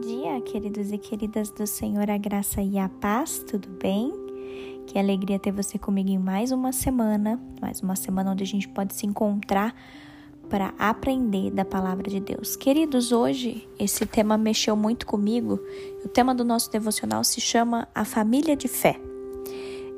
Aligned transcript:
Bom 0.00 0.06
dia, 0.06 0.40
queridos 0.40 0.90
e 0.90 0.96
queridas 0.96 1.50
do 1.50 1.66
Senhor, 1.66 2.10
a 2.10 2.16
graça 2.16 2.62
e 2.62 2.78
a 2.78 2.88
paz, 2.88 3.44
tudo 3.46 3.68
bem? 3.68 4.10
Que 4.86 4.98
alegria 4.98 5.38
ter 5.38 5.52
você 5.52 5.78
comigo 5.78 6.08
em 6.08 6.16
mais 6.16 6.52
uma 6.52 6.72
semana, 6.72 7.38
mais 7.60 7.82
uma 7.82 7.94
semana 7.94 8.32
onde 8.32 8.42
a 8.42 8.46
gente 8.46 8.66
pode 8.66 8.94
se 8.94 9.04
encontrar 9.04 9.74
para 10.48 10.72
aprender 10.78 11.50
da 11.50 11.66
palavra 11.66 12.08
de 12.08 12.18
Deus. 12.18 12.56
Queridos, 12.56 13.12
hoje 13.12 13.68
esse 13.78 14.06
tema 14.06 14.38
mexeu 14.38 14.74
muito 14.74 15.04
comigo. 15.04 15.60
O 16.02 16.08
tema 16.08 16.34
do 16.34 16.46
nosso 16.46 16.72
devocional 16.72 17.22
se 17.22 17.38
chama 17.38 17.86
A 17.94 18.02
Família 18.02 18.56
de 18.56 18.68
Fé. 18.68 18.98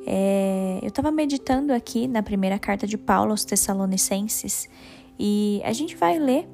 É, 0.04 0.80
eu 0.82 0.88
estava 0.88 1.12
meditando 1.12 1.72
aqui 1.72 2.08
na 2.08 2.24
primeira 2.24 2.58
carta 2.58 2.88
de 2.88 2.98
Paulo 2.98 3.30
aos 3.30 3.44
Tessalonicenses 3.44 4.68
e 5.16 5.62
a 5.64 5.72
gente 5.72 5.94
vai 5.94 6.18
ler 6.18 6.48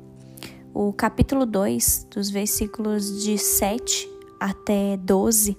o 0.74 0.92
capítulo 0.92 1.46
2, 1.46 2.08
dos 2.10 2.30
versículos 2.30 3.22
de 3.22 3.38
7 3.38 4.08
até 4.38 4.96
12. 4.96 5.56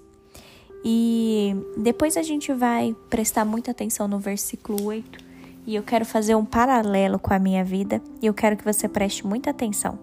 E 0.83 1.55
depois 1.77 2.15
a 2.15 2.21
gente 2.21 2.53
vai 2.53 2.95
prestar 3.09 3.43
muita 3.43 3.71
atenção 3.71 4.07
no 4.07 4.19
versículo 4.19 4.83
8. 4.85 5.19
E 5.67 5.75
eu 5.75 5.83
quero 5.83 6.05
fazer 6.05 6.35
um 6.35 6.45
paralelo 6.45 7.19
com 7.19 7.33
a 7.33 7.39
minha 7.39 7.63
vida 7.63 8.01
e 8.21 8.25
eu 8.25 8.33
quero 8.33 8.55
que 8.55 8.63
você 8.63 8.87
preste 8.87 9.27
muita 9.27 9.49
atenção. 9.49 9.99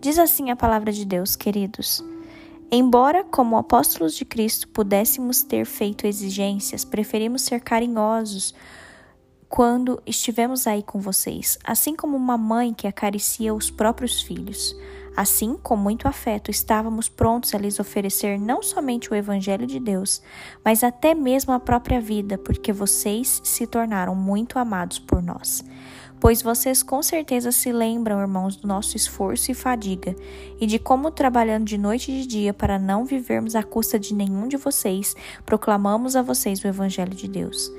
Diz 0.00 0.18
assim 0.18 0.50
a 0.50 0.56
palavra 0.56 0.90
de 0.90 1.04
Deus, 1.04 1.36
queridos. 1.36 2.02
Embora, 2.70 3.22
como 3.22 3.56
apóstolos 3.56 4.14
de 4.14 4.24
Cristo, 4.24 4.66
pudéssemos 4.68 5.42
ter 5.42 5.64
feito 5.64 6.06
exigências, 6.06 6.84
preferimos 6.84 7.42
ser 7.42 7.60
carinhosos 7.60 8.54
quando 9.48 10.02
estivemos 10.04 10.66
aí 10.66 10.82
com 10.82 10.98
vocês, 10.98 11.58
assim 11.64 11.94
como 11.94 12.16
uma 12.16 12.36
mãe 12.36 12.74
que 12.74 12.86
acaricia 12.86 13.54
os 13.54 13.70
próprios 13.70 14.20
filhos. 14.20 14.76
Assim, 15.16 15.56
com 15.62 15.76
muito 15.76 16.06
afeto, 16.06 16.50
estávamos 16.50 17.08
prontos 17.08 17.54
a 17.54 17.58
lhes 17.58 17.80
oferecer 17.80 18.38
não 18.38 18.62
somente 18.62 19.10
o 19.10 19.14
Evangelho 19.14 19.66
de 19.66 19.80
Deus, 19.80 20.20
mas 20.62 20.84
até 20.84 21.14
mesmo 21.14 21.54
a 21.54 21.60
própria 21.60 22.00
vida, 22.00 22.36
porque 22.36 22.70
vocês 22.70 23.40
se 23.42 23.66
tornaram 23.66 24.14
muito 24.14 24.58
amados 24.58 24.98
por 24.98 25.22
nós. 25.22 25.64
Pois 26.20 26.42
vocês 26.42 26.82
com 26.82 27.02
certeza 27.02 27.50
se 27.50 27.72
lembram, 27.72 28.20
irmãos, 28.20 28.56
do 28.56 28.68
nosso 28.68 28.94
esforço 28.94 29.50
e 29.50 29.54
fadiga, 29.54 30.14
e 30.60 30.66
de 30.66 30.78
como, 30.78 31.10
trabalhando 31.10 31.64
de 31.64 31.78
noite 31.78 32.12
e 32.12 32.20
de 32.20 32.26
dia 32.26 32.52
para 32.52 32.78
não 32.78 33.06
vivermos 33.06 33.54
à 33.54 33.62
custa 33.62 33.98
de 33.98 34.12
nenhum 34.12 34.48
de 34.48 34.58
vocês, 34.58 35.14
proclamamos 35.46 36.14
a 36.14 36.20
vocês 36.20 36.62
o 36.62 36.66
Evangelho 36.66 37.14
de 37.14 37.28
Deus. 37.28 37.70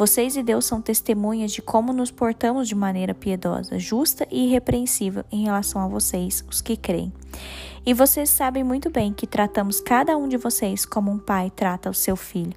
Vocês 0.00 0.34
e 0.34 0.42
Deus 0.42 0.64
são 0.64 0.80
testemunhas 0.80 1.52
de 1.52 1.60
como 1.60 1.92
nos 1.92 2.10
portamos 2.10 2.66
de 2.66 2.74
maneira 2.74 3.12
piedosa, 3.12 3.78
justa 3.78 4.26
e 4.30 4.46
irrepreensível 4.46 5.26
em 5.30 5.42
relação 5.42 5.82
a 5.82 5.86
vocês, 5.86 6.42
os 6.48 6.62
que 6.62 6.74
creem. 6.74 7.12
E 7.84 7.92
vocês 7.92 8.30
sabem 8.30 8.64
muito 8.64 8.88
bem 8.88 9.12
que 9.12 9.26
tratamos 9.26 9.78
cada 9.78 10.16
um 10.16 10.26
de 10.26 10.38
vocês 10.38 10.86
como 10.86 11.10
um 11.10 11.18
pai 11.18 11.52
trata 11.54 11.90
o 11.90 11.92
seu 11.92 12.16
filho, 12.16 12.54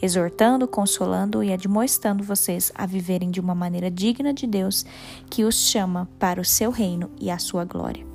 exortando, 0.00 0.66
consolando 0.66 1.44
e 1.44 1.52
admoestando 1.52 2.24
vocês 2.24 2.72
a 2.74 2.86
viverem 2.86 3.30
de 3.30 3.40
uma 3.40 3.54
maneira 3.54 3.90
digna 3.90 4.32
de 4.32 4.46
Deus, 4.46 4.86
que 5.28 5.44
os 5.44 5.68
chama 5.68 6.08
para 6.18 6.40
o 6.40 6.46
seu 6.46 6.70
reino 6.70 7.10
e 7.20 7.30
a 7.30 7.38
sua 7.38 7.66
glória. 7.66 8.06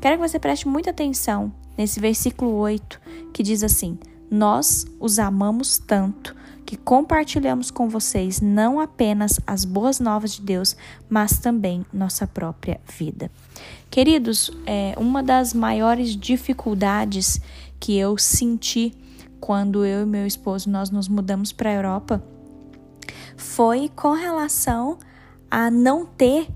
Quero 0.00 0.16
que 0.16 0.28
você 0.28 0.38
preste 0.38 0.68
muita 0.68 0.90
atenção 0.90 1.52
nesse 1.76 1.98
versículo 1.98 2.54
8, 2.54 3.00
que 3.32 3.42
diz 3.42 3.64
assim: 3.64 3.98
Nós 4.30 4.86
os 5.00 5.18
amamos 5.18 5.76
tanto 5.76 6.36
que 6.68 6.76
compartilhamos 6.76 7.70
com 7.70 7.88
vocês 7.88 8.42
não 8.42 8.78
apenas 8.78 9.40
as 9.46 9.64
boas 9.64 9.98
novas 9.98 10.34
de 10.34 10.42
Deus, 10.42 10.76
mas 11.08 11.38
também 11.38 11.82
nossa 11.90 12.26
própria 12.26 12.78
vida. 12.98 13.30
Queridos, 13.90 14.50
é, 14.66 14.92
uma 14.98 15.22
das 15.22 15.54
maiores 15.54 16.14
dificuldades 16.14 17.40
que 17.80 17.96
eu 17.96 18.18
senti 18.18 18.94
quando 19.40 19.82
eu 19.82 20.02
e 20.02 20.04
meu 20.04 20.26
esposo 20.26 20.68
nós 20.68 20.90
nos 20.90 21.08
mudamos 21.08 21.52
para 21.52 21.70
a 21.70 21.72
Europa 21.72 22.22
foi 23.34 23.88
com 23.96 24.12
relação 24.12 24.98
a 25.50 25.70
não 25.70 26.04
ter 26.04 26.48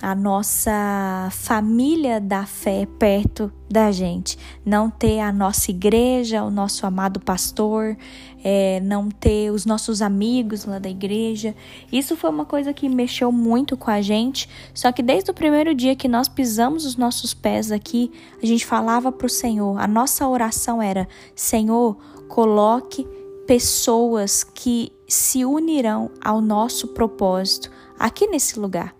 a 0.00 0.14
nossa 0.14 1.28
família 1.32 2.20
da 2.20 2.46
fé 2.46 2.86
perto 2.98 3.52
da 3.68 3.90
gente, 3.90 4.38
não 4.64 4.88
ter 4.88 5.20
a 5.20 5.32
nossa 5.32 5.70
igreja, 5.70 6.42
o 6.44 6.50
nosso 6.50 6.86
amado 6.86 7.20
pastor, 7.20 7.96
é, 8.42 8.80
não 8.80 9.10
ter 9.10 9.50
os 9.50 9.66
nossos 9.66 10.00
amigos 10.00 10.64
lá 10.64 10.78
da 10.78 10.88
igreja. 10.88 11.54
Isso 11.92 12.16
foi 12.16 12.30
uma 12.30 12.44
coisa 12.44 12.72
que 12.72 12.88
mexeu 12.88 13.32
muito 13.32 13.76
com 13.76 13.90
a 13.90 14.00
gente. 14.00 14.48
Só 14.72 14.92
que 14.92 15.02
desde 15.02 15.30
o 15.30 15.34
primeiro 15.34 15.74
dia 15.74 15.96
que 15.96 16.08
nós 16.08 16.28
pisamos 16.28 16.86
os 16.86 16.96
nossos 16.96 17.34
pés 17.34 17.72
aqui, 17.72 18.10
a 18.42 18.46
gente 18.46 18.64
falava 18.64 19.10
para 19.10 19.26
o 19.26 19.30
Senhor, 19.30 19.78
a 19.78 19.86
nossa 19.86 20.26
oração 20.28 20.80
era: 20.80 21.08
Senhor, 21.34 21.96
coloque 22.28 23.06
pessoas 23.46 24.44
que 24.44 24.92
se 25.08 25.44
unirão 25.44 26.10
ao 26.22 26.40
nosso 26.40 26.88
propósito 26.88 27.70
aqui 27.98 28.26
nesse 28.28 28.58
lugar 28.60 28.94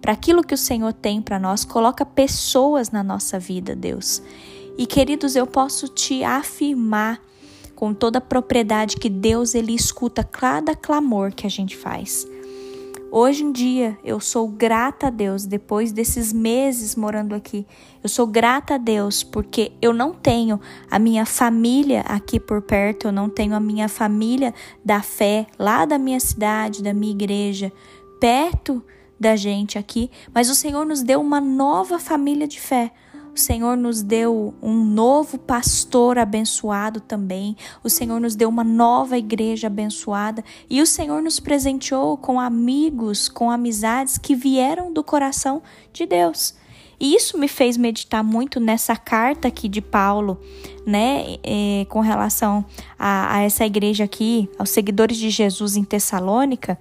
para 0.00 0.12
aquilo 0.12 0.42
que 0.42 0.54
o 0.54 0.58
Senhor 0.58 0.92
tem 0.92 1.20
para 1.20 1.38
nós, 1.38 1.64
coloca 1.64 2.04
pessoas 2.04 2.90
na 2.90 3.02
nossa 3.02 3.38
vida, 3.38 3.74
Deus. 3.76 4.22
E 4.78 4.86
queridos, 4.86 5.36
eu 5.36 5.46
posso 5.46 5.88
te 5.88 6.24
afirmar 6.24 7.20
com 7.74 7.94
toda 7.94 8.18
a 8.18 8.22
propriedade 8.22 8.96
que 8.96 9.08
Deus 9.08 9.54
ele 9.54 9.74
escuta 9.74 10.22
cada 10.22 10.74
clamor 10.74 11.32
que 11.32 11.46
a 11.46 11.50
gente 11.50 11.76
faz. 11.76 12.26
Hoje 13.12 13.42
em 13.42 13.50
dia 13.50 13.98
eu 14.04 14.20
sou 14.20 14.46
grata 14.46 15.08
a 15.08 15.10
Deus 15.10 15.44
depois 15.44 15.90
desses 15.90 16.32
meses 16.32 16.94
morando 16.94 17.34
aqui. 17.34 17.66
Eu 18.02 18.08
sou 18.08 18.24
grata 18.24 18.74
a 18.74 18.78
Deus 18.78 19.24
porque 19.24 19.72
eu 19.82 19.92
não 19.92 20.12
tenho 20.12 20.60
a 20.88 20.96
minha 20.96 21.26
família 21.26 22.02
aqui 22.02 22.38
por 22.38 22.62
perto, 22.62 23.08
eu 23.08 23.12
não 23.12 23.28
tenho 23.28 23.54
a 23.54 23.60
minha 23.60 23.88
família 23.88 24.54
da 24.84 25.02
fé 25.02 25.46
lá 25.58 25.84
da 25.84 25.98
minha 25.98 26.20
cidade, 26.20 26.84
da 26.84 26.94
minha 26.94 27.12
igreja, 27.12 27.72
perto 28.20 28.80
da 29.20 29.36
gente 29.36 29.78
aqui, 29.78 30.10
mas 30.34 30.48
o 30.48 30.54
Senhor 30.54 30.86
nos 30.86 31.02
deu 31.02 31.20
uma 31.20 31.42
nova 31.42 31.98
família 31.98 32.48
de 32.48 32.58
fé. 32.58 32.90
O 33.32 33.38
Senhor 33.38 33.76
nos 33.76 34.02
deu 34.02 34.54
um 34.60 34.84
novo 34.84 35.38
pastor 35.38 36.18
abençoado 36.18 37.00
também. 37.00 37.56
O 37.84 37.88
Senhor 37.88 38.18
nos 38.18 38.34
deu 38.34 38.48
uma 38.48 38.64
nova 38.64 39.16
igreja 39.16 39.68
abençoada. 39.68 40.42
E 40.68 40.82
o 40.82 40.86
Senhor 40.86 41.22
nos 41.22 41.38
presenteou 41.38 42.16
com 42.16 42.40
amigos, 42.40 43.28
com 43.28 43.48
amizades 43.48 44.18
que 44.18 44.34
vieram 44.34 44.92
do 44.92 45.04
coração 45.04 45.62
de 45.92 46.06
Deus. 46.06 46.54
E 46.98 47.14
isso 47.14 47.38
me 47.38 47.46
fez 47.46 47.76
meditar 47.76 48.24
muito 48.24 48.58
nessa 48.58 48.96
carta 48.96 49.48
aqui 49.48 49.68
de 49.68 49.80
Paulo, 49.80 50.38
né, 50.84 51.36
é, 51.42 51.86
com 51.88 52.00
relação 52.00 52.64
a, 52.98 53.36
a 53.36 53.40
essa 53.40 53.64
igreja 53.64 54.04
aqui, 54.04 54.50
aos 54.58 54.70
seguidores 54.70 55.16
de 55.16 55.30
Jesus 55.30 55.76
em 55.76 55.84
Tessalônica 55.84 56.78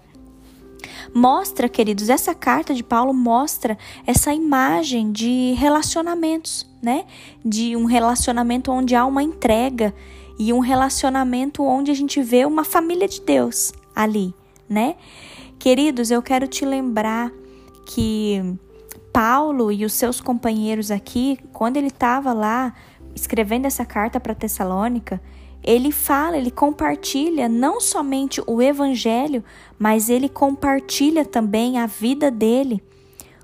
Mostra, 1.13 1.67
queridos, 1.67 2.09
essa 2.09 2.35
carta 2.35 2.73
de 2.73 2.83
Paulo 2.83 3.13
mostra 3.13 3.77
essa 4.05 4.33
imagem 4.33 5.11
de 5.11 5.53
relacionamentos, 5.57 6.69
né? 6.81 7.05
De 7.43 7.75
um 7.75 7.85
relacionamento 7.85 8.71
onde 8.71 8.95
há 8.95 9.05
uma 9.05 9.23
entrega 9.23 9.93
e 10.37 10.53
um 10.53 10.59
relacionamento 10.59 11.63
onde 11.63 11.91
a 11.91 11.93
gente 11.93 12.21
vê 12.21 12.45
uma 12.45 12.63
família 12.63 13.07
de 13.07 13.21
Deus 13.21 13.73
ali, 13.95 14.33
né? 14.69 14.95
Queridos, 15.57 16.11
eu 16.11 16.21
quero 16.21 16.47
te 16.47 16.63
lembrar 16.63 17.31
que 17.85 18.41
Paulo 19.11 19.71
e 19.71 19.83
os 19.83 19.93
seus 19.93 20.21
companheiros 20.21 20.91
aqui, 20.91 21.37
quando 21.51 21.77
ele 21.77 21.87
estava 21.87 22.31
lá 22.31 22.73
escrevendo 23.15 23.65
essa 23.65 23.83
carta 23.83 24.19
para 24.19 24.35
Tessalônica, 24.35 25.21
ele 25.63 25.91
fala, 25.91 26.37
ele 26.37 26.51
compartilha 26.51 27.49
não 27.49 27.81
somente 27.81 28.41
o 28.47 28.61
evangelho, 28.61 29.43
mas 29.77 30.09
ele 30.09 30.29
compartilha 30.29 31.25
também 31.25 31.77
a 31.77 31.85
vida 31.85 32.31
dele 32.31 32.81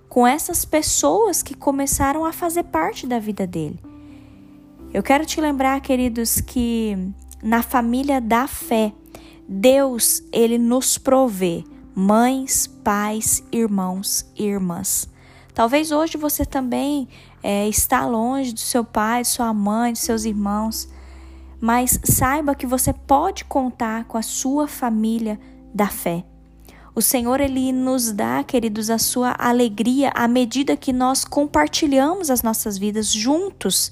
com 0.07 0.25
essas 0.25 0.63
pessoas 0.63 1.43
que 1.43 1.53
começaram 1.53 2.25
a 2.25 2.31
fazer 2.31 2.63
parte 2.63 3.05
da 3.05 3.19
vida 3.19 3.45
dele. 3.45 3.79
Eu 4.93 5.03
quero 5.03 5.25
te 5.25 5.41
lembrar, 5.41 5.81
queridos, 5.81 6.39
que 6.39 6.97
na 7.43 7.61
família 7.61 8.21
da 8.21 8.47
fé, 8.47 8.93
Deus, 9.47 10.23
ele 10.31 10.57
nos 10.57 10.97
provê 10.97 11.65
mães, 11.93 12.65
pais, 12.65 13.43
irmãos 13.51 14.25
e 14.37 14.45
irmãs. 14.45 15.09
Talvez 15.53 15.91
hoje 15.91 16.17
você 16.17 16.45
também 16.45 17.09
é, 17.43 17.67
está 17.67 18.05
longe 18.05 18.53
do 18.53 18.59
seu 18.59 18.85
pai, 18.85 19.21
de 19.21 19.27
sua 19.27 19.53
mãe, 19.53 19.91
de 19.91 19.99
seus 19.99 20.23
irmãos 20.23 20.87
mas 21.59 21.99
saiba 22.03 22.55
que 22.55 22.65
você 22.65 22.93
pode 22.93 23.45
contar 23.45 24.05
com 24.05 24.17
a 24.17 24.21
sua 24.21 24.67
família 24.67 25.39
da 25.73 25.87
fé. 25.87 26.23
O 26.95 27.01
Senhor 27.01 27.41
ele 27.41 27.73
nos 27.73 28.11
dá, 28.11 28.41
queridos, 28.43 28.89
a 28.89 28.97
sua 28.97 29.35
alegria 29.37 30.11
à 30.15 30.27
medida 30.27 30.77
que 30.77 30.93
nós 30.93 31.25
compartilhamos 31.25 32.29
as 32.29 32.41
nossas 32.41 32.77
vidas 32.77 33.11
juntos, 33.11 33.91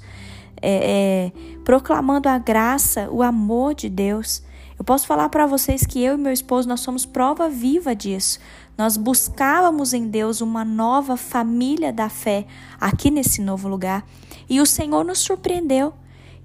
é, 0.62 1.32
é, 1.36 1.60
proclamando 1.66 2.30
a 2.30 2.38
graça, 2.38 3.10
o 3.12 3.22
amor 3.22 3.76
de 3.76 3.90
Deus. 3.90 4.42
Eu 4.80 4.86
posso 4.86 5.06
falar 5.06 5.28
para 5.28 5.46
vocês 5.46 5.86
que 5.86 6.02
eu 6.02 6.16
e 6.16 6.18
meu 6.18 6.32
esposo 6.32 6.68
nós 6.68 6.80
somos 6.80 7.06
prova 7.06 7.50
viva 7.50 7.94
disso. 7.94 8.40
Nós 8.78 8.96
buscávamos 8.96 9.94
em 9.94 10.08
Deus 10.08 10.40
uma 10.40 10.64
nova 10.64 11.18
família 11.18 11.92
da 11.92 12.08
fé 12.08 12.46
aqui 12.80 13.12
nesse 13.12 13.42
novo 13.42 13.68
lugar 13.68 14.06
e 14.50 14.62
o 14.62 14.66
Senhor 14.66 15.04
nos 15.04 15.20
surpreendeu. 15.20 15.94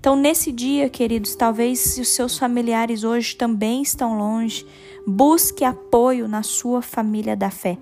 Então, 0.01 0.15
nesse 0.15 0.53
dia, 0.53 0.89
queridos, 0.89 1.35
talvez 1.35 1.81
se 1.81 2.01
os 2.01 2.09
seus 2.09 2.39
familiares 2.39 3.03
hoje 3.03 3.35
também 3.35 3.83
estão 3.83 4.17
longe, 4.17 4.65
busque 5.05 5.65
apoio 5.65 6.29
na 6.29 6.43
sua 6.43 6.81
família 6.81 7.37
da 7.37 7.51
fé. 7.51 7.77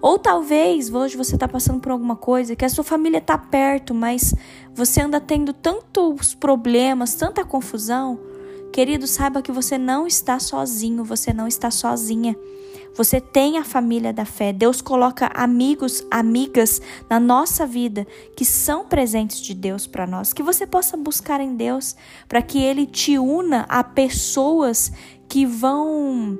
Ou 0.00 0.18
talvez 0.18 0.92
hoje 0.92 1.16
você 1.16 1.36
está 1.36 1.48
passando 1.48 1.80
por 1.80 1.92
alguma 1.92 2.16
coisa 2.16 2.54
que 2.54 2.64
a 2.64 2.68
sua 2.68 2.84
família 2.84 3.18
está 3.18 3.38
perto, 3.38 3.94
mas 3.94 4.34
você 4.74 5.00
anda 5.00 5.20
tendo 5.20 5.52
tantos 5.52 6.34
problemas, 6.34 7.14
tanta 7.14 7.44
confusão. 7.44 8.18
Querido, 8.72 9.06
saiba 9.06 9.42
que 9.42 9.52
você 9.52 9.76
não 9.76 10.06
está 10.06 10.38
sozinho, 10.38 11.04
você 11.04 11.30
não 11.30 11.46
está 11.46 11.70
sozinha. 11.70 12.34
Você 12.94 13.20
tem 13.20 13.58
a 13.58 13.64
família 13.64 14.14
da 14.14 14.24
fé. 14.24 14.50
Deus 14.50 14.80
coloca 14.80 15.30
amigos, 15.34 16.02
amigas 16.10 16.80
na 17.08 17.20
nossa 17.20 17.66
vida 17.66 18.06
que 18.34 18.46
são 18.46 18.86
presentes 18.86 19.42
de 19.42 19.52
Deus 19.52 19.86
para 19.86 20.06
nós. 20.06 20.32
Que 20.32 20.42
você 20.42 20.66
possa 20.66 20.96
buscar 20.96 21.38
em 21.38 21.54
Deus 21.54 21.94
para 22.26 22.40
que 22.40 22.62
Ele 22.62 22.86
te 22.86 23.18
una 23.18 23.66
a 23.68 23.84
pessoas 23.84 24.90
que 25.28 25.44
vão 25.44 26.38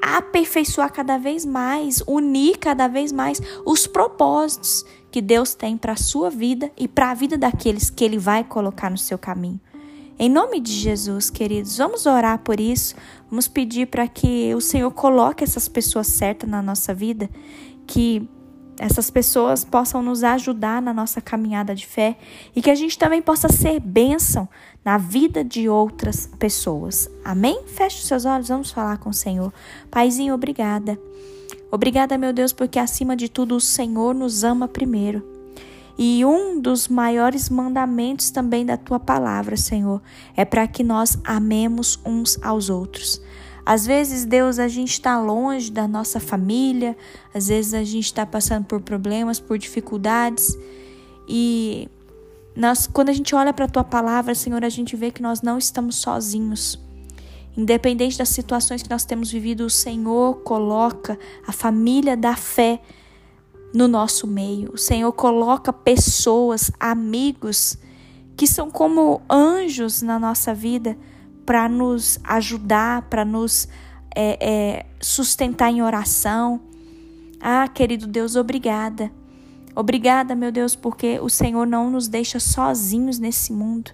aperfeiçoar 0.00 0.92
cada 0.92 1.18
vez 1.18 1.44
mais, 1.44 2.00
unir 2.06 2.58
cada 2.58 2.86
vez 2.86 3.10
mais 3.10 3.40
os 3.66 3.88
propósitos 3.88 4.84
que 5.10 5.20
Deus 5.20 5.54
tem 5.54 5.76
para 5.76 5.92
a 5.92 5.96
sua 5.96 6.30
vida 6.30 6.70
e 6.76 6.86
para 6.86 7.10
a 7.10 7.14
vida 7.14 7.36
daqueles 7.36 7.90
que 7.90 8.04
Ele 8.04 8.18
vai 8.18 8.44
colocar 8.44 8.88
no 8.88 8.98
seu 8.98 9.18
caminho. 9.18 9.60
Em 10.22 10.28
nome 10.28 10.60
de 10.60 10.70
Jesus, 10.70 11.30
queridos, 11.30 11.78
vamos 11.78 12.06
orar 12.06 12.38
por 12.38 12.60
isso. 12.60 12.94
Vamos 13.28 13.48
pedir 13.48 13.88
para 13.88 14.06
que 14.06 14.54
o 14.54 14.60
Senhor 14.60 14.88
coloque 14.92 15.42
essas 15.42 15.66
pessoas 15.66 16.06
certas 16.06 16.48
na 16.48 16.62
nossa 16.62 16.94
vida, 16.94 17.28
que 17.88 18.30
essas 18.78 19.10
pessoas 19.10 19.64
possam 19.64 20.00
nos 20.00 20.22
ajudar 20.22 20.80
na 20.80 20.94
nossa 20.94 21.20
caminhada 21.20 21.74
de 21.74 21.84
fé 21.84 22.16
e 22.54 22.62
que 22.62 22.70
a 22.70 22.74
gente 22.76 22.96
também 22.96 23.20
possa 23.20 23.48
ser 23.48 23.80
bênção 23.80 24.48
na 24.84 24.96
vida 24.96 25.42
de 25.42 25.68
outras 25.68 26.30
pessoas. 26.38 27.10
Amém? 27.24 27.64
Feche 27.66 27.98
os 27.98 28.06
seus 28.06 28.24
olhos, 28.24 28.46
vamos 28.46 28.70
falar 28.70 28.98
com 28.98 29.10
o 29.10 29.14
Senhor. 29.14 29.52
Paizinho, 29.90 30.34
obrigada. 30.34 30.96
Obrigada, 31.68 32.16
meu 32.16 32.32
Deus, 32.32 32.52
porque 32.52 32.78
acima 32.78 33.16
de 33.16 33.28
tudo 33.28 33.56
o 33.56 33.60
Senhor 33.60 34.14
nos 34.14 34.44
ama 34.44 34.68
primeiro. 34.68 35.31
E 35.98 36.24
um 36.24 36.60
dos 36.60 36.88
maiores 36.88 37.48
mandamentos 37.48 38.30
também 38.30 38.64
da 38.64 38.76
tua 38.76 38.98
palavra, 38.98 39.56
Senhor, 39.56 40.00
é 40.36 40.44
para 40.44 40.66
que 40.66 40.82
nós 40.82 41.18
amemos 41.24 41.98
uns 42.04 42.38
aos 42.42 42.70
outros. 42.70 43.20
Às 43.64 43.86
vezes, 43.86 44.24
Deus, 44.24 44.58
a 44.58 44.66
gente 44.66 44.92
está 44.92 45.20
longe 45.20 45.70
da 45.70 45.86
nossa 45.86 46.18
família, 46.18 46.96
às 47.32 47.48
vezes 47.48 47.74
a 47.74 47.84
gente 47.84 48.06
está 48.06 48.26
passando 48.26 48.64
por 48.64 48.80
problemas, 48.80 49.38
por 49.38 49.56
dificuldades, 49.56 50.58
e 51.28 51.88
nós, 52.56 52.86
quando 52.86 53.10
a 53.10 53.12
gente 53.12 53.34
olha 53.34 53.52
para 53.52 53.66
a 53.66 53.68
tua 53.68 53.84
palavra, 53.84 54.34
Senhor, 54.34 54.64
a 54.64 54.68
gente 54.68 54.96
vê 54.96 55.10
que 55.10 55.22
nós 55.22 55.42
não 55.42 55.58
estamos 55.58 55.96
sozinhos. 55.96 56.78
Independente 57.56 58.18
das 58.18 58.30
situações 58.30 58.82
que 58.82 58.90
nós 58.90 59.04
temos 59.04 59.30
vivido, 59.30 59.64
o 59.64 59.70
Senhor 59.70 60.36
coloca 60.42 61.18
a 61.46 61.52
família 61.52 62.16
da 62.16 62.34
fé 62.34 62.80
no 63.72 63.88
nosso 63.88 64.26
meio. 64.26 64.72
O 64.72 64.78
Senhor 64.78 65.12
coloca 65.12 65.72
pessoas, 65.72 66.70
amigos, 66.78 67.78
que 68.36 68.46
são 68.46 68.70
como 68.70 69.22
anjos 69.30 70.02
na 70.02 70.18
nossa 70.18 70.54
vida 70.54 70.96
para 71.46 71.68
nos 71.68 72.18
ajudar, 72.24 73.02
para 73.02 73.24
nos 73.24 73.68
é, 74.14 74.38
é, 74.40 74.86
sustentar 75.00 75.70
em 75.70 75.82
oração. 75.82 76.60
Ah, 77.40 77.66
querido 77.68 78.06
Deus, 78.06 78.36
obrigada. 78.36 79.10
Obrigada, 79.74 80.34
meu 80.34 80.52
Deus, 80.52 80.76
porque 80.76 81.18
o 81.20 81.30
Senhor 81.30 81.66
não 81.66 81.90
nos 81.90 82.06
deixa 82.06 82.38
sozinhos 82.38 83.18
nesse 83.18 83.52
mundo. 83.52 83.90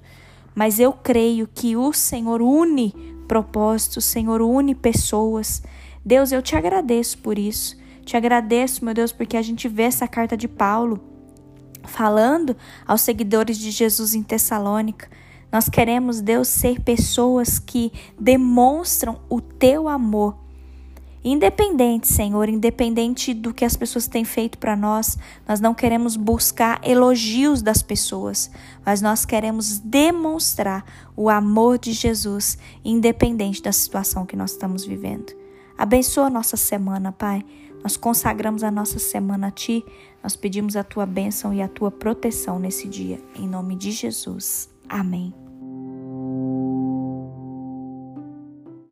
Mas 0.55 0.81
eu 0.81 0.93
creio 0.93 1.47
que 1.47 1.77
o 1.77 1.93
Senhor 1.93 2.43
une 2.43 2.93
propósitos, 3.29 3.99
o 3.99 4.01
Senhor 4.01 4.41
une 4.43 4.75
pessoas. 4.75 5.63
Deus, 6.05 6.33
eu 6.33 6.43
te 6.43 6.57
agradeço 6.57 7.19
por 7.19 7.39
isso. 7.39 7.77
Te 8.09 8.17
agradeço, 8.17 8.87
meu 8.87 8.95
Deus, 8.95 9.13
porque 9.13 9.37
a 9.37 9.43
gente 9.43 9.69
vê 9.69 9.83
essa 9.83 10.09
carta 10.09 10.35
de 10.35 10.49
Paulo 10.49 10.99
falando 11.85 12.57
aos 12.87 13.03
seguidores 13.03 13.59
de 13.59 13.71
Jesus 13.71 14.15
em 14.15 14.23
Tessalônica. 14.23 15.11
Nós 15.53 15.69
queremos, 15.69 16.23
Deus, 16.23 16.49
ser 16.49 16.81
pessoas 16.81 17.59
que 17.59 17.93
demonstram 18.19 19.21
o 19.29 19.43
teu 19.43 19.89
amor. 19.89 20.39
Independente, 21.23 22.09
Senhor, 22.09 22.49
independente 22.49 23.35
do 23.35 23.53
que 23.53 23.63
as 23.63 23.77
pessoas 23.77 24.09
têm 24.09 24.25
feito 24.25 24.57
para 24.57 24.75
nós, 24.75 25.19
nós 25.47 25.61
não 25.61 25.75
queremos 25.75 26.17
buscar 26.17 26.81
elogios 26.83 27.61
das 27.61 27.83
pessoas, 27.83 28.51
mas 28.87 29.03
nós 29.03 29.27
queremos 29.27 29.81
demonstrar 29.81 30.83
o 31.15 31.29
amor 31.29 31.79
de 31.79 31.93
Jesus, 31.93 32.57
independente 32.83 33.61
da 33.63 33.71
situação 33.71 34.25
que 34.25 34.35
nós 34.35 34.53
estamos 34.53 34.83
vivendo. 34.83 35.48
Abençoa 35.79 36.29
nossa 36.29 36.57
semana, 36.57 37.13
Pai. 37.13 37.45
Nós 37.83 37.97
consagramos 37.97 38.65
a 38.65 38.71
nossa 38.71 38.99
semana 38.99 39.47
a 39.47 39.51
Ti, 39.53 39.85
nós 40.21 40.35
pedimos 40.35 40.75
a 40.75 40.83
Tua 40.83 41.07
bênção 41.07 41.55
e 41.55 41.63
a 41.63 41.69
Tua 41.69 41.93
proteção 41.93 42.59
nesse 42.59 42.89
dia, 42.89 43.21
em 43.37 43.49
nome 43.49 43.77
de 43.77 43.93
Jesus. 43.93 44.69
Amém. 44.89 45.48